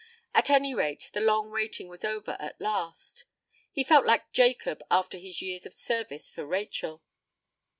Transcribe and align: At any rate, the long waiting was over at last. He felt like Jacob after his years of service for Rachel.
At 0.33 0.49
any 0.49 0.73
rate, 0.73 1.11
the 1.13 1.19
long 1.21 1.51
waiting 1.51 1.87
was 1.87 2.03
over 2.03 2.35
at 2.39 2.59
last. 2.59 3.25
He 3.71 3.83
felt 3.83 4.03
like 4.03 4.31
Jacob 4.31 4.81
after 4.89 5.19
his 5.19 5.43
years 5.43 5.67
of 5.67 5.75
service 5.75 6.27
for 6.27 6.43
Rachel. 6.43 7.03